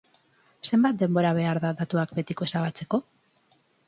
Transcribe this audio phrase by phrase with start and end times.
[0.69, 3.01] Zenbat denbora behar da datuak betiko ezabatzeko?